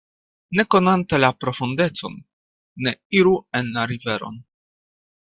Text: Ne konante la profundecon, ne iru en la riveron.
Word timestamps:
Ne 0.59 0.63
konante 0.75 1.19
la 1.19 1.29
profundecon, 1.43 2.15
ne 2.87 2.95
iru 3.21 3.35
en 3.61 3.71
la 3.77 3.85
riveron. 3.93 4.41